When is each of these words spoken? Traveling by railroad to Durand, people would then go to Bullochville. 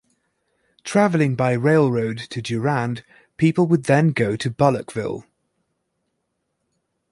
Traveling 0.83 1.35
by 1.35 1.51
railroad 1.53 2.17
to 2.31 2.41
Durand, 2.41 3.05
people 3.37 3.67
would 3.67 3.83
then 3.83 4.13
go 4.13 4.35
to 4.35 4.49
Bullochville. 4.49 5.25